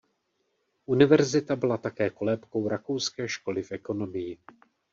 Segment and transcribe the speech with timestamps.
[0.85, 4.37] Univerzita byla také kolébkou Rakouské školy v ekonomii.